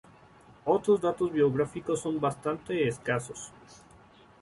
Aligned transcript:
Otros 0.65 0.99
datos 0.99 1.31
biográficos 1.31 2.01
son 2.01 2.19
bastante 2.19 2.87
escasos. 2.87 3.53